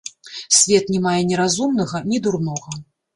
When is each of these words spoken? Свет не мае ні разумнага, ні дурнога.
Свет 0.59 0.85
не 0.93 1.01
мае 1.03 1.21
ні 1.31 1.37
разумнага, 1.41 2.01
ні 2.09 2.17
дурнога. 2.29 2.71